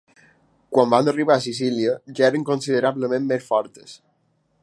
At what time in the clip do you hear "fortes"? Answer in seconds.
3.53-3.95